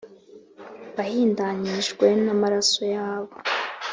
[0.95, 3.35] wahindanyijwe n’amaraso yabo